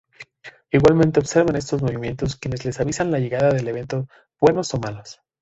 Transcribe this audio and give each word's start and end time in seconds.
Igualmente 0.71 1.19
observan 1.19 1.57
estos 1.57 1.83
movimientos 1.83 2.35
quienes 2.35 2.65
les 2.65 2.79
avisan 2.79 3.11
la 3.11 3.19
llegada 3.19 3.51
de 3.53 3.69
eventos 3.69 4.07
buenos 4.41 4.73
o 4.73 4.79
malos. 4.79 5.21